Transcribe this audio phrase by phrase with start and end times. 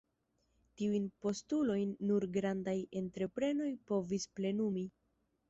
[0.79, 4.87] Tiujn postulojn nur grandaj entreprenoj povis plenumi.